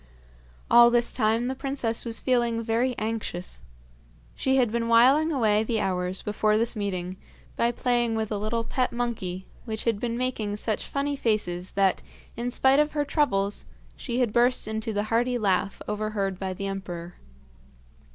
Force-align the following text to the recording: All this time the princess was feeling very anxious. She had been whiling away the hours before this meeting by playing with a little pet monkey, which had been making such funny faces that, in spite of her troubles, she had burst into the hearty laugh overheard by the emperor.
All 0.71 0.89
this 0.89 1.11
time 1.11 1.45
the 1.45 1.53
princess 1.53 2.05
was 2.05 2.19
feeling 2.19 2.63
very 2.63 2.95
anxious. 2.97 3.61
She 4.33 4.55
had 4.55 4.71
been 4.71 4.87
whiling 4.87 5.31
away 5.31 5.61
the 5.61 5.79
hours 5.79 6.23
before 6.23 6.57
this 6.57 6.75
meeting 6.75 7.17
by 7.55 7.71
playing 7.71 8.15
with 8.15 8.31
a 8.31 8.39
little 8.39 8.63
pet 8.63 8.91
monkey, 8.91 9.45
which 9.65 9.83
had 9.83 9.99
been 9.99 10.17
making 10.17 10.55
such 10.55 10.87
funny 10.87 11.15
faces 11.15 11.73
that, 11.73 12.01
in 12.35 12.49
spite 12.49 12.79
of 12.79 12.93
her 12.93 13.05
troubles, 13.05 13.67
she 13.95 14.21
had 14.21 14.33
burst 14.33 14.67
into 14.67 14.91
the 14.91 15.03
hearty 15.13 15.37
laugh 15.37 15.83
overheard 15.87 16.39
by 16.39 16.55
the 16.55 16.65
emperor. 16.65 17.17